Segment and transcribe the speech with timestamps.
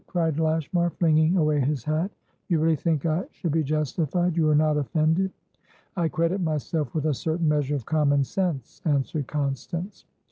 [0.07, 2.09] cried Lashmar, flinging away his hat.
[2.47, 4.35] "You really think I should be justified?
[4.35, 5.29] You are not offended?"
[5.95, 10.05] "I credit myself with a certain measure of common sense," answered Constance.